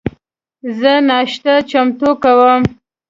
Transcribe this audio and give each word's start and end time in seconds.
زه 0.79 0.93
ناشته 1.09 1.53
چمتو 1.69 2.09
کوم 2.23 2.61